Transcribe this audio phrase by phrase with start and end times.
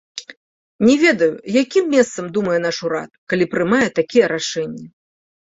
[0.87, 1.27] Не ведаю,
[1.63, 4.87] якім месцам думае наш урад, калі прымае такія рашэнні.